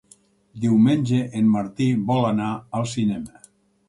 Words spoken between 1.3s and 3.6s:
en Martí vol anar al cinema.